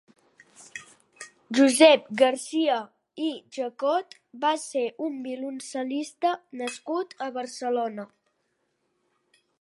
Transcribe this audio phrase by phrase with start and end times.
[1.57, 2.77] Josep Garcia
[3.25, 8.11] i Jacot va ser un violoncel·lista nascut a Barcelona.